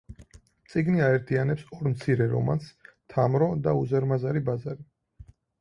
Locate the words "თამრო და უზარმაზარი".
3.17-4.45